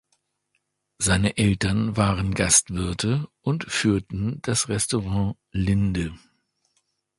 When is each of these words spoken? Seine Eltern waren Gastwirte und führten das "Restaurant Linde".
Seine 0.97 1.37
Eltern 1.37 1.95
waren 1.95 2.33
Gastwirte 2.33 3.29
und 3.43 3.65
führten 3.71 4.39
das 4.41 4.67
"Restaurant 4.67 5.37
Linde". 5.51 6.17